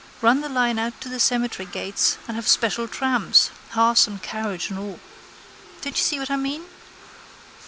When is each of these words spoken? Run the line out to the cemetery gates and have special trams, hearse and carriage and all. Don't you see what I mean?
Run 0.19 0.41
the 0.41 0.49
line 0.49 0.79
out 0.79 0.99
to 1.01 1.09
the 1.09 1.19
cemetery 1.19 1.69
gates 1.71 2.17
and 2.27 2.35
have 2.35 2.47
special 2.47 2.87
trams, 2.87 3.51
hearse 3.73 4.07
and 4.07 4.19
carriage 4.19 4.71
and 4.71 4.79
all. 4.79 4.99
Don't 5.81 5.95
you 5.95 6.03
see 6.03 6.17
what 6.17 6.31
I 6.31 6.37
mean? 6.37 6.63